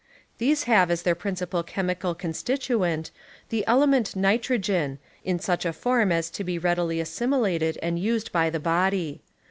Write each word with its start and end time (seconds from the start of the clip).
These 0.39 0.63
have 0.63 0.89
as 0.89 1.03
their 1.03 1.13
j>rincipal 1.13 1.63
chem 1.67 1.87
ical 1.89 2.17
constituent 2.17 3.11
the 3.49 3.63
element 3.67 4.15
nitrogen 4.15 4.97
in 5.23 5.37
such 5.37 5.63
a 5.63 5.71
form 5.73 6.11
as 6.11 6.31
to 6.31 6.43
be 6.43 6.57
readily 6.57 6.99
assimilated 6.99 7.77
and 7.83 7.99
used 7.99 8.31
by 8.31 8.49
the 8.49 8.59
body. 8.59 9.21